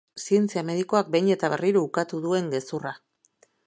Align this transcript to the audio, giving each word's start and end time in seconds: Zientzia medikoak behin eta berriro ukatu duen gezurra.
Zientzia 0.21 0.63
medikoak 0.69 1.13
behin 1.17 1.29
eta 1.35 1.53
berriro 1.57 1.87
ukatu 1.91 2.25
duen 2.27 2.53
gezurra. 2.57 2.99